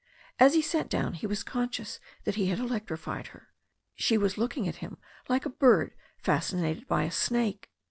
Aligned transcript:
As 0.39 0.55
he 0.55 0.63
sat 0.63 0.89
down 0.89 1.13
he 1.13 1.27
was 1.27 1.43
conscious 1.43 1.99
that 2.23 2.33
he 2.33 2.47
had 2.47 2.57
electrified 2.57 3.27
her. 3.27 3.49
She 3.93 4.17
was 4.17 4.35
looking 4.35 4.67
at 4.67 4.77
him 4.77 4.97
like 5.29 5.45
a 5.45 5.47
bird 5.49 5.93
fascinated 6.17 6.87
by 6.87 7.03
a 7.03 7.11
snake. 7.11 7.69